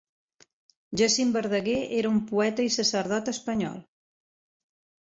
Jacint 1.01 1.35
Verdaguer 1.35 1.77
era 1.99 2.13
un 2.15 2.19
poeta 2.33 2.67
i 2.71 2.75
sacerdot 2.79 3.33
espanyol. 3.37 3.79